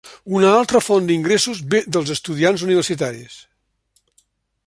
[0.37, 3.39] Una altra font d'ingressos ve dels estudiants universitaris.